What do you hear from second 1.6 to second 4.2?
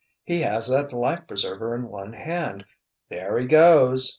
in one hand—there he goes!"